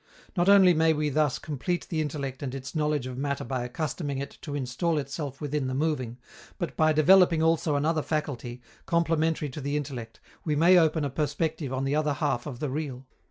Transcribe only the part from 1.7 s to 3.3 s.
the intellect and its knowledge of